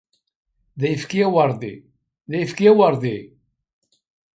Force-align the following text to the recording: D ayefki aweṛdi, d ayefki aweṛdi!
D 0.79 0.81
ayefki 0.87 1.19
aweṛdi, 1.25 1.75
d 2.29 2.31
ayefki 2.35 2.65
aweṛdi! 2.71 3.17